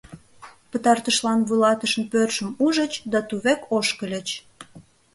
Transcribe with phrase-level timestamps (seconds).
[0.69, 4.27] Пытартышлан вуйлатышын пӧртшым ужыч да тувек ошкыльыч.